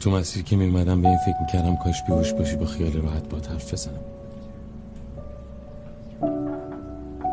تو 0.00 0.10
مسیر 0.10 0.42
که 0.42 0.56
میمدم 0.56 1.02
به 1.02 1.08
این 1.08 1.18
فکر 1.18 1.36
می‌کردم 1.40 1.76
کاش 1.76 2.02
بیهوش 2.02 2.32
باشی 2.32 2.56
با 2.56 2.66
خیال 2.66 2.92
راحت 2.92 3.28
با 3.28 3.38
حرف 3.38 3.72
بزنم. 3.72 4.00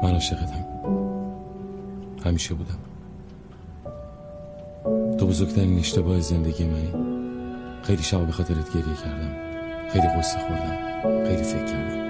من 0.03 0.13
عاشقتم. 0.13 0.65
همیشه 2.25 2.53
بودم. 2.53 2.77
تو 5.17 5.27
بزرگترین 5.27 5.79
اشتباه 5.79 6.21
زندگی 6.21 6.65
من 6.65 6.93
خیلی 7.83 8.03
شبا 8.03 8.25
به 8.25 8.31
خاطرت 8.31 8.69
گریه 8.69 8.95
کردم. 9.03 9.31
خیلی 9.89 10.07
قصه 10.07 10.39
خوردم. 10.39 10.77
خیلی 11.25 11.43
فکر 11.43 11.65
کردم. 11.65 12.07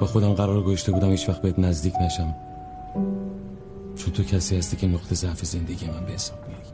با 0.00 0.06
خودم 0.06 0.32
قرار 0.32 0.62
گذاشته 0.62 0.92
بودم 0.92 1.10
هیچ 1.10 1.28
وقت 1.28 1.42
بهت 1.42 1.58
نزدیک 1.58 1.94
نشم. 2.00 2.34
چون 3.96 4.12
تو 4.14 4.22
کسی 4.22 4.56
هستی 4.58 4.76
که 4.76 4.86
نقطه 4.86 5.14
ضعف 5.14 5.44
زندگی 5.44 5.86
من 5.86 6.04
به 6.06 6.12
حساب 6.12 6.38
میاد 6.48 6.71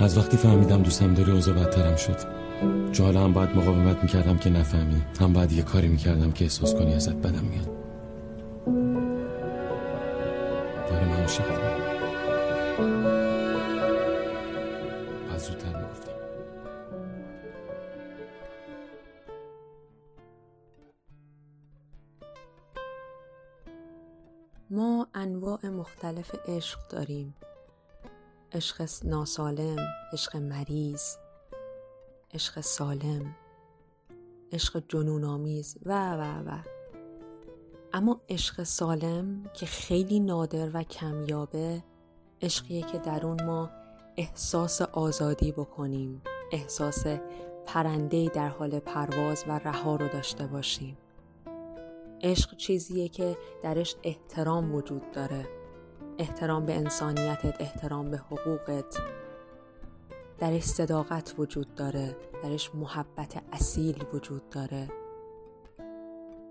از 0.00 0.18
وقتی 0.18 0.36
فهمیدم 0.36 0.82
دوستم 0.82 1.14
داری 1.14 1.32
اوضاع 1.32 1.54
بدترم 1.54 1.96
شد. 1.96 2.16
چون 2.92 3.06
حالا 3.06 3.24
هم 3.24 3.32
باید 3.32 3.50
مقاومت 3.56 4.02
می‌کردم 4.02 4.36
که 4.38 4.50
نفهمی. 4.50 5.02
هم 5.20 5.32
باید 5.32 5.52
یه 5.52 5.62
کاری 5.62 5.88
می‌کردم 5.88 6.32
که 6.32 6.44
احساس 6.44 6.74
کنی 6.74 6.94
ازت 6.94 7.14
بدم 7.14 7.44
میاد. 7.44 7.70
داره 10.90 11.08
من 11.08 11.26
ما 24.70 25.06
انواع 25.14 25.66
مختلف 25.66 26.34
عشق 26.48 26.78
داریم. 26.88 27.34
عشق 28.52 28.88
ناسالم 29.04 29.78
عشق 30.12 30.36
مریض 30.36 31.02
عشق 32.34 32.60
سالم 32.60 33.36
عشق 34.52 34.82
جنون 34.88 35.24
آمیز 35.24 35.78
و 35.86 36.14
و 36.14 36.22
و. 36.22 36.58
اما 37.92 38.20
عشق 38.28 38.62
سالم 38.62 39.50
که 39.54 39.66
خیلی 39.66 40.20
نادر 40.20 40.70
و 40.74 40.82
کمیابه 40.82 41.82
عشقیه 42.42 42.82
که 42.82 42.98
در 42.98 43.26
اون 43.26 43.42
ما 43.44 43.70
احساس 44.16 44.82
آزادی 44.82 45.52
بکنیم 45.52 46.22
احساس 46.52 47.04
پرنده 47.66 48.28
در 48.28 48.48
حال 48.48 48.78
پرواز 48.78 49.44
و 49.48 49.58
رها 49.58 49.96
رو 49.96 50.08
داشته 50.08 50.46
باشیم. 50.46 50.96
عشق 52.22 52.56
چیزیه 52.56 53.08
که 53.08 53.36
درش 53.62 53.96
احترام 54.02 54.74
وجود 54.74 55.10
داره. 55.10 55.59
احترام 56.20 56.66
به 56.66 56.76
انسانیتت 56.76 57.60
احترام 57.60 58.10
به 58.10 58.16
حقوقت. 58.16 59.00
درش 60.38 60.62
صداقت 60.62 61.34
وجود 61.38 61.74
داره 61.74 62.16
درش 62.42 62.74
محبت 62.74 63.42
اصیل 63.52 64.04
وجود 64.12 64.48
داره. 64.50 64.88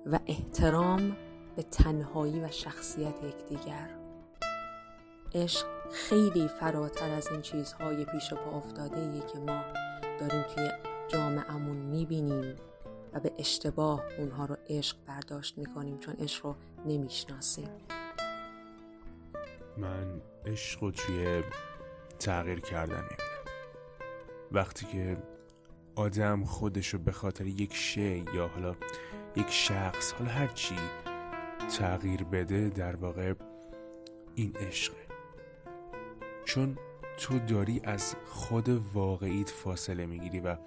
و 0.05 0.19
احترام 0.27 1.17
به 1.55 1.63
تنهایی 1.63 2.39
و 2.39 2.51
شخصیت 2.51 3.23
یکدیگر. 3.23 3.89
عشق 5.35 5.67
خیلی 5.91 6.47
فراتر 6.47 7.11
از 7.11 7.27
این 7.27 7.41
چیزهای 7.41 8.05
پیش 8.05 8.33
پا 8.33 8.57
افتاده 8.57 8.99
ای 8.99 9.19
که 9.19 9.39
ما 9.39 9.61
داریم 10.19 10.43
توی 10.55 10.69
جامعهمون 11.07 11.77
می‌بینیم 11.77 12.55
و 13.13 13.19
به 13.19 13.31
اشتباه 13.37 14.03
اونها 14.17 14.45
رو 14.45 14.57
عشق 14.69 14.97
برداشت 15.07 15.57
می‌کنیم 15.57 15.97
چون 15.97 16.13
عشق 16.13 16.45
رو 16.45 16.55
نمی‌شناسیم. 16.85 17.69
من 19.79 20.21
عشق 20.45 20.83
رو 20.83 20.91
توی 20.91 21.43
تغییر 22.19 22.59
کردن 22.59 23.01
می‌بینم. 23.01 23.45
وقتی 24.51 24.85
که 24.85 25.17
آدم 25.95 26.43
خودش 26.43 26.87
رو 26.87 26.99
به 26.99 27.11
خاطر 27.11 27.47
یک 27.47 27.75
شی 27.75 28.25
یا 28.33 28.47
حالا 28.47 28.75
یک 29.35 29.49
شخص 29.49 30.13
حالا 30.13 30.31
هر 30.31 30.47
چی 30.47 30.75
تغییر 31.79 32.23
بده 32.23 32.69
در 32.69 32.95
واقع 32.95 33.33
این 34.35 34.55
عشقه. 34.55 34.95
چون 36.45 36.77
تو 37.17 37.39
داری 37.39 37.81
از 37.83 38.15
خود 38.25 38.69
واقعیت 38.93 39.49
فاصله 39.49 40.05
می‌گیری 40.05 40.39
و 40.39 40.57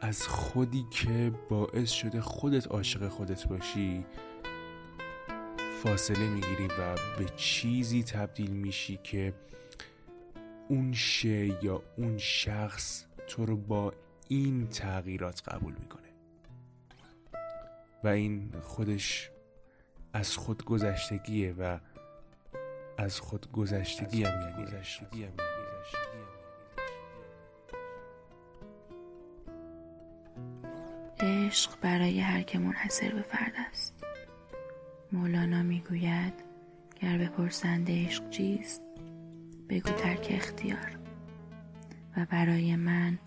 از 0.00 0.28
خودی 0.28 0.86
که 0.90 1.32
باعث 1.48 1.90
شده 1.90 2.20
خودت 2.20 2.66
عاشق 2.68 3.08
خودت 3.08 3.46
باشی 3.46 4.06
فاصله 5.82 6.28
می‌گیری 6.28 6.66
و 6.66 6.94
به 7.18 7.24
چیزی 7.36 8.02
تبدیل 8.02 8.50
میشی 8.50 9.00
که 9.04 9.34
اون 10.68 10.92
شی 10.92 11.58
یا 11.62 11.82
اون 11.96 12.18
شخص 12.18 13.04
تو 13.26 13.46
رو 13.46 13.56
با 13.56 13.92
این 14.28 14.68
تغییرات 14.68 15.48
قبول 15.48 15.74
می‌کنه 15.80 16.08
و 18.04 18.08
این 18.08 18.52
خودش 18.62 19.30
از 20.12 20.36
خود 20.36 20.64
گذشتگیه 20.64 21.52
و 21.52 21.78
از 22.98 23.20
خود 23.20 23.52
گذشتگی 23.52 24.24
هم 24.24 24.40
یعنی 24.40 25.28
عشق 31.20 31.80
برای 31.80 32.20
هر 32.20 32.42
که 32.42 32.58
منحصر 32.58 33.14
به 33.14 33.22
فرد 33.22 33.52
است 33.70 33.99
مولانا 35.12 35.62
می‌گوید 35.62 36.32
گر 37.00 37.18
بپرسند 37.18 37.86
عشق 37.90 38.30
چیست 38.30 38.82
بگو 39.68 39.90
ترک 39.90 40.26
اختیار. 40.30 40.98
و 42.16 42.26
برای 42.30 42.76
من 42.76 43.18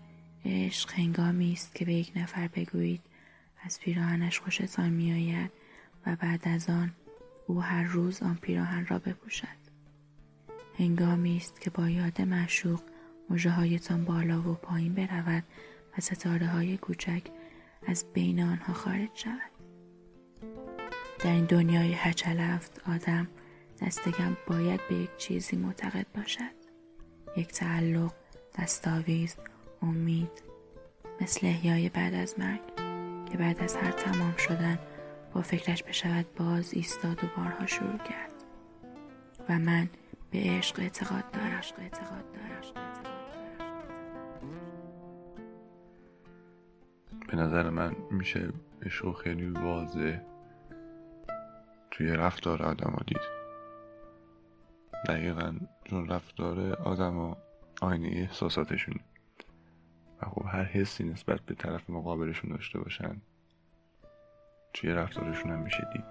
عشق 0.44 0.92
هنگامی 0.92 1.52
است 1.52 1.74
که 1.74 1.84
به 1.84 1.94
یک 1.94 2.12
نفر 2.16 2.48
بگویید 2.48 3.00
از 3.62 3.80
پیراهنش 3.80 4.40
خوشتان 4.40 4.90
میآید 4.90 5.50
و 6.06 6.16
بعد 6.16 6.48
از 6.48 6.70
آن 6.70 6.92
او 7.46 7.62
هر 7.62 7.82
روز 7.82 8.22
آن 8.22 8.38
پیراهن 8.42 8.86
را 8.86 8.98
بپوشد. 8.98 9.64
هنگامی 10.78 11.36
است 11.36 11.60
که 11.60 11.70
با 11.70 11.88
یاد 11.88 12.22
معشوق 12.22 12.80
مژه 13.30 13.50
هایتان 13.50 14.04
بالا 14.04 14.50
و 14.50 14.54
پایین 14.54 14.94
برود 14.94 15.44
و 15.98 16.00
ستاره 16.00 16.46
های 16.46 16.76
کوچک 16.76 17.22
از 17.86 18.04
بین 18.14 18.42
آنها 18.42 18.72
خارج 18.72 19.10
شود. 19.14 19.53
در 21.24 21.32
این 21.32 21.44
دنیای 21.44 21.92
هچلفت 21.92 22.80
آدم 22.88 23.28
دستگم 23.82 24.36
باید 24.46 24.80
به 24.88 24.94
یک 24.94 25.16
چیزی 25.16 25.56
معتقد 25.56 26.06
باشد. 26.14 26.54
یک 27.36 27.48
تعلق 27.48 28.12
دستاویز 28.58 29.36
امید. 29.82 30.42
مثل 31.20 31.46
احیای 31.46 31.88
بعد 31.88 32.14
از 32.14 32.38
مرگ 32.38 32.60
که 33.32 33.38
بعد 33.38 33.62
از 33.62 33.76
هر 33.76 33.90
تمام 33.90 34.36
شدن 34.36 34.78
با 35.34 35.42
فکرش 35.42 35.82
بشود 35.82 36.26
باز 36.36 36.74
ایستاد 36.74 37.24
و 37.24 37.26
بارها 37.36 37.66
شروع 37.66 37.98
کرد. 37.98 38.34
و 39.48 39.58
من 39.58 39.88
به 40.30 40.38
عشق 40.38 40.80
اعتقاد 40.80 41.30
دارم. 41.30 41.60
اعتقاد 41.78 42.24
دارم. 42.32 42.94
به 47.28 47.36
نظر 47.36 47.70
من 47.70 47.96
میشه 48.10 48.52
عشق 48.82 49.12
خیلی 49.16 49.46
واضح. 49.46 50.33
توی 51.94 52.06
رفتار 52.06 52.62
آدم 52.62 52.90
ها 52.90 53.02
دید. 53.06 53.20
دقیقا 55.08 55.54
چون 55.84 56.08
رفتار 56.08 56.72
آدم 56.72 57.14
ها 57.14 57.36
آینه 57.80 58.08
احساساتشون 58.08 59.00
و 60.22 60.26
خب 60.26 60.42
هر 60.46 60.64
حسی 60.64 61.04
نسبت 61.04 61.40
به 61.40 61.54
طرف 61.54 61.90
مقابلشون 61.90 62.50
داشته 62.50 62.78
باشن 62.78 63.20
توی 64.72 64.90
رفتارشون 64.90 65.50
هم 65.50 65.60
میشه 65.60 65.88
دید. 65.92 66.04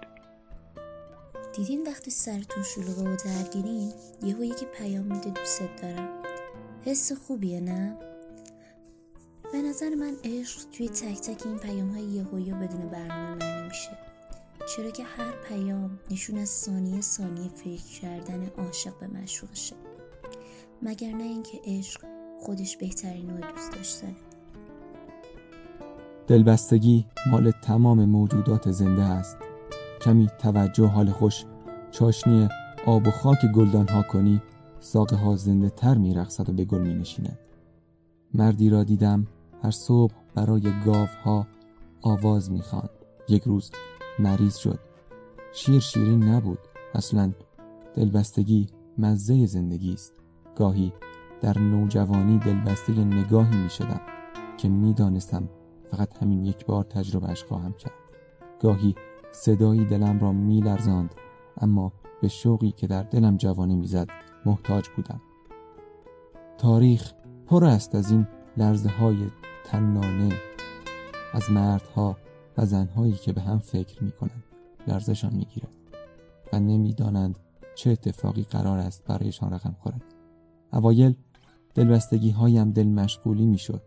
دیدین 1.56 1.86
وقتی 1.86 2.10
سرتون 2.10 2.62
شلوغه 2.62 3.10
و 3.10 3.16
درگیرین؟ 3.16 3.92
یهو 4.22 4.44
یکی 4.44 4.66
پیام 4.66 5.04
میده 5.04 5.30
دوست 5.30 5.62
دارم. 5.82 6.08
حس 6.84 7.12
خوبیه 7.12 7.60
نه؟ 7.60 7.98
به 9.52 9.62
نظر 9.62 9.94
من 9.94 10.14
عشق 10.24 10.70
توی 10.70 10.88
تک 10.88 11.20
تک 11.20 11.46
این 11.46 11.58
پیام 11.58 11.88
های 11.88 12.02
یهویی 12.02 12.52
بدون 12.52 12.88
برنامه 12.90 13.64
میشه. 13.64 14.13
چرا 14.66 14.90
که 14.90 15.04
هر 15.04 15.32
پیام 15.48 15.98
نشون 16.10 16.38
از 16.38 16.48
ثانیه 16.48 17.00
ثانیه 17.00 17.48
فکر 17.48 18.00
کردن 18.00 18.46
عاشق 18.58 18.98
به 18.98 19.06
مشروقشه 19.06 19.76
مگر 20.82 21.12
نه 21.12 21.22
اینکه 21.22 21.60
عشق 21.64 22.00
خودش 22.40 22.76
بهترین 22.76 23.26
نوع 23.26 23.40
دوست 23.40 23.72
داشتنه. 23.72 24.14
دلبستگی 26.26 27.06
مال 27.30 27.50
تمام 27.50 28.04
موجودات 28.04 28.70
زنده 28.70 29.02
است. 29.02 29.36
کمی 30.00 30.28
توجه 30.38 30.86
حال 30.86 31.10
خوش 31.10 31.44
چاشنی 31.90 32.48
آب 32.86 33.06
و 33.06 33.10
خاک 33.10 33.38
گلدان 33.54 33.88
ها 33.88 34.02
کنی 34.02 34.42
ساقه 34.80 35.16
ها 35.16 35.36
زنده 35.36 35.70
تر 35.70 35.94
می 35.94 36.14
رخصد 36.14 36.48
و 36.48 36.52
به 36.52 36.64
گل 36.64 36.80
می 36.80 36.94
نشیند. 36.94 37.38
مردی 38.34 38.70
را 38.70 38.84
دیدم 38.84 39.26
هر 39.62 39.70
صبح 39.70 40.14
برای 40.34 40.66
ها 41.24 41.46
آواز 42.02 42.50
می‌خواند. 42.50 42.90
یک 43.28 43.42
روز 43.42 43.70
مریض 44.18 44.56
شد. 44.56 44.78
شیر 45.52 45.80
شیرین 45.80 46.24
نبود. 46.24 46.58
اصلا 46.94 47.32
دلبستگی 47.94 48.66
مزه 48.98 49.46
زندگی 49.46 49.92
است. 49.92 50.14
گاهی 50.56 50.92
در 51.40 51.58
نوجوانی 51.58 52.38
دلبسته 52.38 52.92
نگاهی 52.92 53.56
می 53.56 53.70
شدم 53.70 54.00
که 54.56 54.68
می 54.68 54.94
دانستم 54.94 55.48
فقط 55.90 56.22
همین 56.22 56.44
یک 56.44 56.66
بار 56.66 56.84
تجربهش 56.84 57.44
خواهم 57.44 57.72
کرد. 57.72 57.92
گاهی 58.60 58.94
صدایی 59.32 59.84
دلم 59.84 60.18
را 60.20 60.32
می 60.32 60.60
لرزاند 60.60 61.14
اما 61.60 61.92
به 62.22 62.28
شوقی 62.28 62.70
که 62.70 62.86
در 62.86 63.02
دلم 63.02 63.36
جوانه 63.36 63.76
می‌زد 63.76 64.08
محتاج 64.46 64.88
بودم. 64.96 65.20
تاریخ 66.58 67.12
پر 67.46 67.64
است 67.64 67.94
از 67.94 68.10
این 68.10 68.26
لرزه 68.56 68.88
های 68.88 69.30
تنانه. 69.64 70.32
از 71.32 71.50
مردها 71.50 72.16
و 72.58 72.66
زنهایی 72.66 73.12
که 73.12 73.32
به 73.32 73.40
هم 73.40 73.58
فکر 73.58 74.04
می 74.04 74.12
کنند 74.12 74.44
لرزشان 74.86 75.34
می 75.34 75.44
گیرد 75.44 75.72
و 76.52 76.60
نمی‌دانند 76.60 77.38
چه 77.74 77.90
اتفاقی 77.90 78.42
قرار 78.42 78.78
است 78.78 79.04
برایشان 79.04 79.52
رقم 79.52 79.76
خورد. 79.80 80.02
اوایل 80.72 81.14
دلبستگی 81.74 82.30
هایم 82.30 82.70
دل 82.70 82.86
مشغولی 82.86 83.46
می 83.46 83.58
شد 83.58 83.82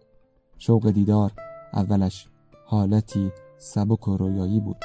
شوق 0.58 0.92
دیدار 0.92 1.32
اولش 1.74 2.28
حالتی 2.66 3.32
سبک 3.58 4.08
و 4.08 4.18
رویایی 4.18 4.60
بود 4.60 4.78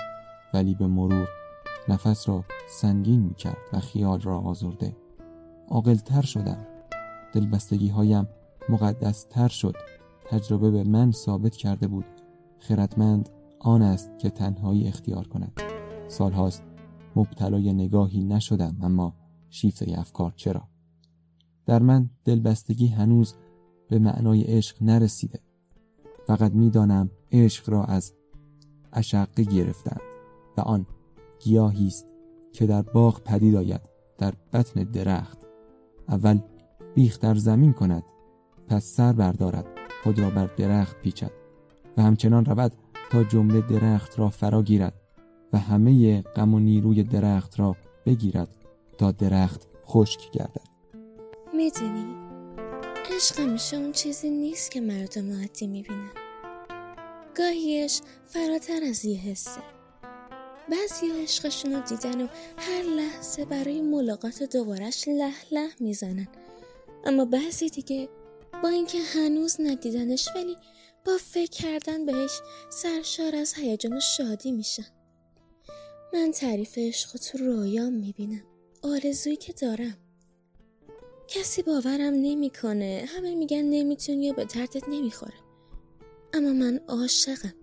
ولی 0.55 0.75
به 0.75 0.87
مرور 0.87 1.29
نفس 1.89 2.29
را 2.29 2.45
سنگین 2.69 3.21
می 3.21 3.35
کرد 3.35 3.57
و 3.73 3.81
خیال 3.81 4.21
را 4.21 4.39
آزرده. 4.39 4.97
عاقلتر 5.69 6.23
شدم. 6.23 6.67
دلبستگی 7.33 7.89
هایم 7.89 8.29
مقدس 8.69 9.25
تر 9.25 9.49
شد. 9.49 9.75
تجربه 10.31 10.71
به 10.71 10.85
من 10.85 11.13
ثابت 11.13 11.57
کرده 11.57 11.87
بود. 11.87 12.05
خردمند 12.59 13.29
آن 13.65 13.83
است 13.83 14.11
که 14.19 14.31
تنهایی 14.31 14.89
اختیار 14.89 15.29
کند. 15.29 15.61
سالهاست 16.09 16.63
مبتلای 17.17 17.73
نگاهی 17.73 18.25
نشدم 18.25 18.77
اما 18.83 19.15
شیفته 19.51 19.99
افکار 19.99 20.33
چرا؟ 20.37 20.63
در 21.67 21.83
من 21.83 22.11
دلبستگی 22.25 22.87
هنوز 22.87 23.35
به 23.89 23.99
معنای 23.99 24.43
عشق 24.43 24.83
نرسیده. 24.83 25.41
فقط 26.27 26.53
می‌دانم 26.53 27.11
عشق 27.33 27.71
را 27.71 27.85
از 27.85 28.15
اشقه 28.93 29.43
گرفتند 29.45 30.01
و 30.57 30.61
آن 30.61 30.87
گیاهی 31.41 31.87
است 31.87 32.07
که 32.53 32.67
در 32.67 32.83
باغ 32.83 33.23
پدید 33.23 33.55
آید 33.57 33.81
در 34.19 34.35
بطن 34.53 34.85
درخت. 34.85 35.39
اول 36.09 36.39
بیخ 36.95 37.19
در 37.19 37.35
زمین 37.35 37.73
کند 37.73 38.03
پس 38.69 38.85
سر 38.85 39.13
بردارد 39.13 39.67
خود 40.05 40.19
را 40.19 40.31
بر 40.31 40.47
درخت 40.47 41.01
پیچد 41.01 41.31
و 41.97 42.03
همچنان 42.03 42.45
رود. 42.45 42.73
تا 43.13 43.25
جمله 43.25 43.61
درخت 43.61 44.19
را 44.19 44.29
فرا 44.29 44.63
گیرد 44.63 44.95
و 45.53 45.59
همه 45.59 46.23
غم 46.23 46.55
و 46.55 46.59
نیروی 46.59 47.03
درخت 47.03 47.61
را 47.61 47.77
بگیرد 48.07 48.49
تا 48.99 49.13
درخت 49.13 49.69
خشک 49.87 50.31
گردد. 50.31 50.69
می‌دونی 51.55 52.15
عشق 53.17 53.41
همیشه 53.41 53.77
اون 53.77 53.93
چیزی 53.93 54.31
نیست 54.31 54.71
که 54.71 54.81
مردم 54.81 55.41
عادی 55.41 55.67
می‌بینن. 55.67 56.11
گاهیش 57.37 58.01
فراتر 58.27 58.81
از 58.89 59.05
یه 59.05 59.19
حسه. 59.19 59.61
بعضی 60.71 61.23
عشقشون 61.23 61.73
رو 61.73 61.81
دیدن 61.81 62.21
و 62.21 62.27
هر 62.57 62.83
لحظه 62.83 63.45
برای 63.45 63.83
ملاقات 63.83 64.43
دوبارش 64.43 65.09
له 65.09 65.33
له 65.53 65.69
می‌زنن. 65.81 66.29
اما 67.05 67.25
بعضی 67.25 67.69
دیگه 67.69 68.09
با 68.63 68.69
اینکه 68.69 68.99
هنوز 68.99 69.57
ندیدنش 69.61 70.29
ولی 70.37 70.57
با 71.07 71.19
فکر 71.19 71.51
کردن 71.51 72.07
بهش 72.07 72.41
سرشار 72.71 73.37
از 73.37 73.55
هیجان 73.55 73.97
و 73.97 74.01
شادی 74.01 74.53
میشن 74.53 74.87
من 76.15 76.33
تعریف 76.33 76.79
عشق 76.79 77.17
تو 77.17 77.39
رویام 77.39 77.93
می‌بینم. 77.93 78.43
آرزویی 78.83 79.37
که 79.37 79.53
دارم. 79.53 79.97
کسی 81.29 81.63
باورم 81.63 82.15
نمی‌کنه. 82.15 83.05
همه 83.09 83.35
میگن 83.35 83.63
نمی‌تونی 83.63 84.31
و 84.31 84.35
به 84.35 84.45
دردت 84.45 84.89
نمی‌خوره. 84.89 85.35
اما 86.33 86.53
من 86.53 86.81
عاشقم. 86.89 87.55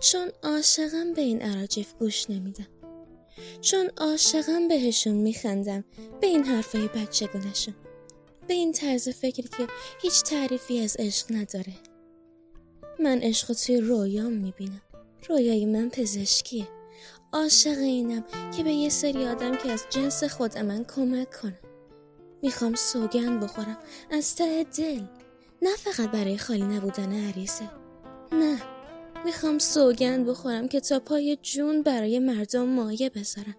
چون 0.00 0.28
عاشقم 0.42 1.14
به 1.14 1.22
این 1.22 1.42
عراجیف 1.42 1.94
گوش 1.94 2.30
نمیدم. 2.30 2.66
چون 3.60 3.90
عاشقم 3.96 4.68
بهشون 4.68 5.14
میخندم. 5.14 5.84
به 6.20 6.26
این 6.26 6.44
حرفای 6.44 6.88
بچگونشون 6.88 7.74
به 8.48 8.54
این 8.54 8.72
طرز 8.72 9.08
فکری 9.08 9.48
که 9.48 9.66
هیچ 10.02 10.22
تعریفی 10.22 10.80
از 10.80 10.96
عشق 10.98 11.26
نداره. 11.30 11.74
من 13.00 13.18
عشق 13.22 13.52
توی 13.52 13.80
رویام 13.80 14.32
می‌بینم. 14.32 14.82
رویای 15.28 15.66
من 15.66 15.90
پزشکیه. 15.90 16.68
عاشق 17.32 17.78
اینم 17.78 18.24
که 18.56 18.62
به 18.62 18.72
یه 18.72 18.88
سری 18.88 19.26
آدم 19.26 19.56
که 19.56 19.70
از 19.70 19.84
جنس 19.90 20.24
خود 20.24 20.58
من 20.58 20.84
کمک 20.84 21.30
کنم 21.42 21.58
می‌خوام 22.42 22.74
سوگن 22.74 23.40
بخورم. 23.40 23.78
از 24.10 24.36
ته 24.36 24.64
دل. 24.64 25.02
نه 25.62 25.76
فقط 25.76 26.10
برای 26.10 26.38
خالی 26.38 26.62
نبودن 26.62 27.28
عریسه 27.28 27.70
نه. 28.32 28.62
می‌خوام 29.24 29.58
سوگند 29.58 30.26
بخورم 30.26 30.68
که 30.68 30.80
تا 30.80 31.00
پای 31.00 31.38
جون 31.42 31.82
برای 31.82 32.18
مردم 32.18 32.66
مایه 32.66 33.10
بذارم 33.10 33.56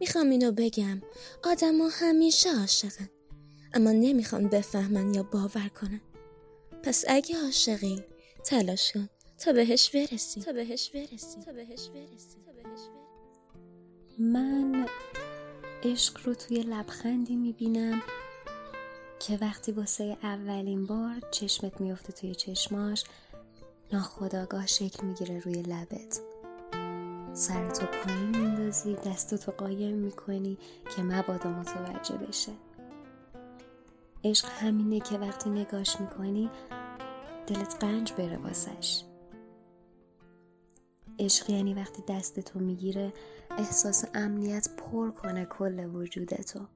می‌خوام 0.00 0.30
اینو 0.30 0.52
بگم. 0.52 1.02
آدما 1.44 1.88
همیشه 1.88 2.58
عاشقن. 2.60 3.08
اما 3.74 3.92
نمی‌خوام 3.92 4.48
بفهمن 4.48 5.14
یا 5.14 5.22
باور 5.22 5.68
کنن. 5.80 6.00
پس 6.82 7.04
اگه 7.08 7.42
عاشقی 7.44 8.04
تلاش 8.44 8.92
کن 8.92 9.08
تا 9.38 9.52
بهش 9.52 9.90
برسی 9.90 10.40
تا 10.40 10.52
بهش 10.52 10.90
برسی 10.90 11.40
تا 11.46 11.52
بهش 11.52 11.88
برسی 11.88 12.38
تا 12.46 12.52
بهش 12.52 12.80
من 14.18 14.86
عشق 15.82 16.20
رو 16.24 16.34
توی 16.34 16.62
لبخندی 16.62 17.36
می‌بینم 17.36 18.02
که 19.20 19.38
وقتی 19.40 19.72
واسه 19.72 20.16
اولین 20.22 20.86
بار 20.86 21.20
چشمت 21.30 21.80
میفته 21.80 22.12
توی 22.12 22.34
چشماش 22.34 23.04
ناخداگاه 23.92 24.66
شکل 24.66 25.06
می‌گیره 25.06 25.38
روی 25.40 25.62
لبت. 25.62 26.20
سرتو 27.32 27.86
پایین 27.86 28.38
میندازی 28.38 28.94
دستتو 28.94 29.52
قایم 29.52 29.96
می‌کنی 29.96 30.58
که 30.96 31.02
مبادا 31.02 31.50
متوجه 31.50 32.16
بشه. 32.16 32.52
عشق 34.24 34.48
همینه 34.48 35.00
که 35.00 35.18
وقتی 35.18 35.50
نگاش 35.50 36.00
می‌کنی 36.00 36.50
دلت 37.48 37.76
قنج 37.80 38.12
بره 38.12 38.36
واسش. 38.36 39.04
عشق 41.18 41.50
یعنی 41.50 41.74
وقتی 41.74 42.02
دستتو 42.08 42.58
می‌گیره 42.58 43.12
احساس 43.50 44.04
امنیت 44.14 44.68
پر 44.76 45.10
کنه 45.10 45.44
کل 45.44 45.86
وجودتو 45.94 46.66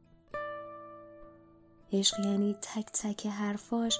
عشق 1.92 2.20
یعنی 2.20 2.56
تک 2.62 2.86
تک 2.92 3.26
حرفاش 3.26 3.98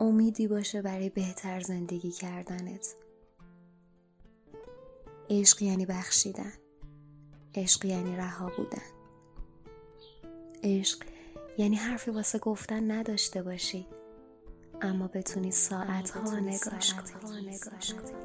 امیدی 0.00 0.48
باشه 0.48 0.82
برای 0.82 1.10
بهتر 1.10 1.60
زندگی 1.60 2.10
کردنت. 2.10 2.94
عشق 5.30 5.62
یعنی 5.62 5.86
بخشیدن. 5.86 6.52
عشق 7.54 7.84
یعنی 7.84 8.16
رها 8.16 8.50
بودن. 8.56 8.82
عشق 10.62 11.04
یعنی 11.58 11.76
حرفی 11.76 12.10
واسه 12.10 12.38
گفتن 12.38 12.90
نداشته 12.90 13.42
باشی. 13.42 13.86
اما 14.82 15.08
بتونی 15.08 15.50
ساعت 15.50 16.10
ها 16.10 16.38
نگاش 16.38 16.94
کنی 16.94 18.16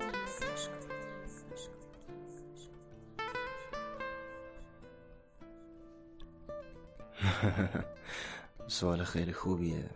سوال 8.67 9.03
خیلی 9.03 9.33
خوبیه. 9.33 9.89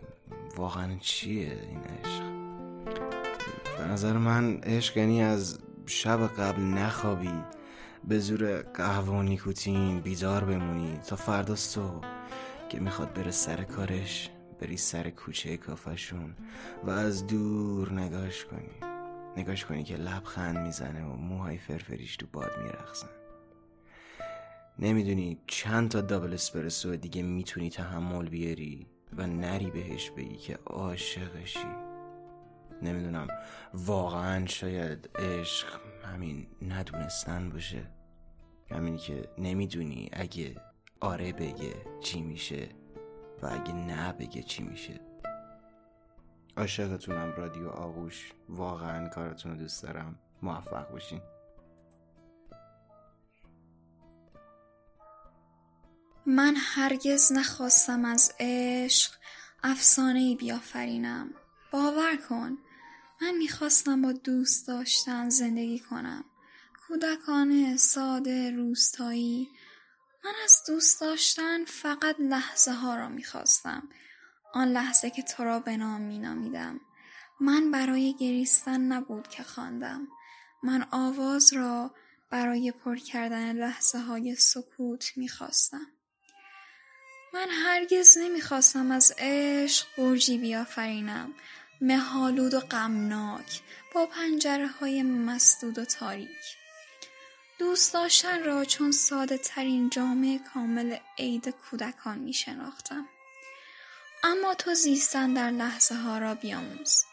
واقعا 0.56 0.96
چیه 1.00 1.68
این 1.68 1.80
عشق؟ 1.80 2.22
به 3.78 3.84
نظر 3.84 4.12
من 4.12 4.56
عشق 4.56 4.96
یعنی 4.96 5.22
از 5.22 5.58
شب 5.86 6.26
قبل 6.26 6.62
نخوابی 6.62 7.42
به 8.04 8.18
زور 8.18 8.62
قهوه 8.62 9.08
و 9.08 9.22
نیکوتین 9.22 10.00
بیدار 10.00 10.44
بمونی 10.44 10.98
تا 11.06 11.16
فردا 11.16 11.54
صبح 11.54 12.06
که 12.68 12.80
می‌خواد 12.80 13.12
بره 13.12 13.30
سر 13.30 13.62
کارش. 13.64 14.30
بری 14.60 14.76
سر 14.76 15.10
کوچه 15.10 15.56
کافشون 15.56 16.34
و 16.84 16.90
از 16.90 17.26
دور 17.26 17.92
نگاش 17.92 18.44
کنی. 18.44 18.70
نگاش 19.36 19.64
کنی 19.64 19.84
که 19.84 19.96
لبخند 19.96 20.58
می‌زنه 20.58 21.04
و 21.04 21.16
موهای 21.16 21.58
فرفریش 21.58 22.16
تو 22.16 22.26
باد 22.32 22.50
میرخصن 22.62 23.08
نمی‌دونی 24.78 25.38
چند 25.46 25.90
تا 25.90 26.00
دابل 26.00 26.34
اسپرسو 26.34 26.96
دیگه 26.96 27.22
می‌تونی 27.22 27.70
تحمل 27.70 28.28
بیاری 28.28 28.86
و 29.16 29.26
نری 29.26 29.70
بهش 29.70 30.10
بگی 30.10 30.36
که 30.36 30.58
عاشقشی. 30.66 31.68
نمی‌دونم 32.82 33.28
واقعا 33.74 34.46
شاید 34.46 35.10
عشق 35.18 35.66
همین 36.04 36.46
ندونستن 36.62 37.50
باشه. 37.50 37.90
همینی 38.70 38.98
که 38.98 39.28
نمی‌دونی 39.38 40.08
اگه 40.12 40.56
آره 41.00 41.32
بگه 41.32 41.74
چی 42.00 42.20
میشه. 42.20 42.68
و 43.42 43.46
اگه 43.46 43.72
نه 43.72 44.12
بگه 44.12 44.42
چی 44.42 44.62
میشه. 44.62 45.00
عاشقتونم 46.56 47.34
رادیو 47.36 47.68
آغوش. 47.68 48.32
واقعا 48.48 49.08
کارتون 49.08 49.52
رو 49.52 49.58
دوست 49.58 49.82
دارم. 49.82 50.18
موفق 50.42 50.90
باشین. 50.90 51.20
من 56.26 56.54
هرگز 56.56 57.32
نخواستم 57.32 58.04
از 58.04 58.32
عشق 58.40 59.12
افسانه 59.62 60.18
ای 60.18 60.36
بیافرینم. 60.36 61.30
باور 61.72 62.16
کن 62.28 62.58
من 63.22 63.34
می‌خواستم 63.38 64.02
با 64.02 64.12
دوست 64.12 64.68
داشتن 64.68 65.28
زندگی 65.28 65.78
کنم. 65.78 66.24
کودکانه 66.88 67.76
ساده 67.76 68.50
روستایی. 68.50 69.48
من 70.26 70.32
از 70.44 70.62
دوست 70.66 71.00
داشتن 71.00 71.64
فقط 71.64 72.16
لحظه 72.18 72.72
ها 72.72 72.96
را 72.96 73.08
می‌خواستم. 73.08 73.88
آن 74.54 74.68
لحظه 74.68 75.10
که 75.10 75.22
تو 75.22 75.44
را 75.44 75.60
به 75.60 75.76
نام 75.76 76.00
مینامیدم. 76.00 76.80
من 77.40 77.70
برای 77.70 78.14
گریستن 78.20 78.80
نبود 78.80 79.28
که 79.28 79.42
خواندم. 79.42 80.08
من 80.62 80.86
آواز 80.90 81.52
را 81.52 81.94
برای 82.30 82.72
پر 82.72 82.96
کردن 82.96 83.52
لحظه 83.52 83.98
های 83.98 84.34
سکوت 84.34 85.12
می‌خواستم. 85.16 85.86
من 87.34 87.48
هرگز 87.50 88.18
نمی‌خواستم 88.18 88.90
از 88.90 89.14
عشق 89.18 89.86
برجی 89.98 90.38
بیافرینم. 90.38 91.34
مهالود 91.80 92.54
و 92.54 92.60
غمناک 92.60 93.62
با 93.94 94.06
پنجره 94.06 94.66
های 94.66 95.02
مسدود 95.02 95.78
و 95.78 95.84
تاریک. 95.84 96.65
دوست 97.58 97.94
داشتن 97.94 98.44
را 98.44 98.64
چون 98.64 98.92
ساده 98.92 99.38
ترین 99.38 99.90
جامعه 99.90 100.38
کامل 100.38 100.96
عید 101.18 101.48
کودکان 101.48 102.18
می 102.18 102.32
شناختم. 102.32 103.08
اما 104.24 104.54
تو 104.54 104.74
زیستن 104.74 105.34
در 105.34 105.50
لحظه 105.50 105.94
ها 105.94 106.18
را 106.18 106.34
بیاموز. 106.34 107.04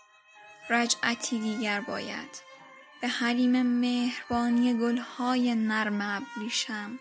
رجعتی 0.70 1.40
دیگر 1.40 1.82
باید. 1.82 2.42
به 3.02 3.08
حریم 3.08 3.62
مهربانی 3.62 4.74
گلهای 4.74 5.56
نرم 5.56 6.02
ابریشم. 6.02 7.00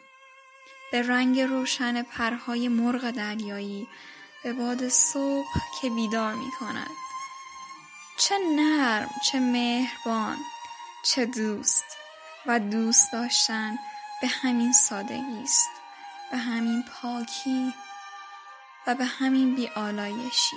به 0.93 1.03
رنگ 1.03 1.41
روشن 1.41 2.03
پرهای 2.03 2.69
مرغ 2.69 3.11
دریایی 3.11 3.89
به 4.43 4.53
باد 4.53 4.89
صبح 4.89 5.49
که 5.81 5.91
بیدار 5.91 6.35
می 6.35 6.51
کند. 6.61 6.91
چه 8.19 8.39
نرم 8.57 9.11
چه 9.31 9.41
مهربان 9.41 10.39
چه 11.05 11.27
دوست 11.27 12.02
و 12.47 12.61
دوست 12.61 13.13
داشتن 13.13 13.79
به 14.21 14.27
همین 14.27 14.73
سادگی 14.73 15.43
است. 15.43 15.71
به 16.31 16.37
همین 16.39 16.83
پاکی 16.83 17.75
و 18.87 18.95
به 18.95 19.05
همین 19.05 19.55
بیالایشی 19.55 20.57